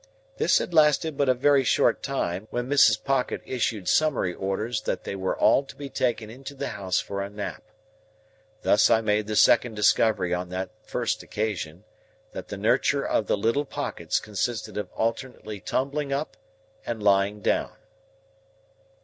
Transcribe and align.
This 0.37 0.57
had 0.57 0.73
lasted 0.73 1.15
but 1.15 1.29
a 1.29 1.35
very 1.35 1.63
short 1.63 2.01
time, 2.01 2.47
when 2.49 2.67
Mrs. 2.67 3.03
Pocket 3.03 3.39
issued 3.45 3.87
summary 3.87 4.33
orders 4.33 4.81
that 4.81 5.03
they 5.03 5.15
were 5.15 5.37
all 5.37 5.61
to 5.63 5.75
be 5.75 5.89
taken 5.91 6.27
into 6.27 6.55
the 6.55 6.69
house 6.69 6.99
for 6.99 7.21
a 7.21 7.29
nap. 7.29 7.61
Thus 8.63 8.89
I 8.89 9.01
made 9.01 9.27
the 9.27 9.35
second 9.35 9.75
discovery 9.75 10.33
on 10.33 10.49
that 10.49 10.71
first 10.81 11.21
occasion, 11.21 11.83
that 12.31 12.47
the 12.47 12.57
nurture 12.57 13.05
of 13.05 13.27
the 13.27 13.37
little 13.37 13.63
Pockets 13.63 14.19
consisted 14.19 14.75
of 14.75 14.91
alternately 14.93 15.59
tumbling 15.59 16.11
up 16.11 16.35
and 16.83 17.03
lying 17.03 17.41
down. 17.41 17.75